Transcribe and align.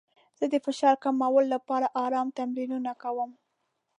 زه 0.39 0.45
د 0.53 0.55
فشار 0.65 0.95
کمولو 1.03 1.49
لپاره 1.55 1.87
ارام 2.05 2.27
تمرینونه 2.39 2.91
کوم. 3.01 3.31